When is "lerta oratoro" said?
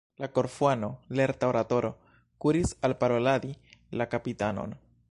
1.19-1.91